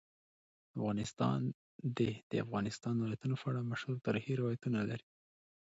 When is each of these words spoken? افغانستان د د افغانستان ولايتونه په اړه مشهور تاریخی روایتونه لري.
افغانستان 0.77 1.39
د 1.97 1.99
د 2.29 2.33
افغانستان 2.45 2.93
ولايتونه 2.97 3.35
په 3.41 3.45
اړه 3.49 3.69
مشهور 3.71 3.97
تاریخی 4.07 4.33
روایتونه 4.41 4.79
لري. 4.89 5.05